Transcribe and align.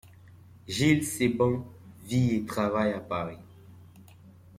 Gilles 0.67 1.03
Sebhan 1.05 1.63
vit 2.07 2.31
et 2.33 2.45
travaille 2.47 2.91
à 2.93 2.99
Paris. 3.01 3.37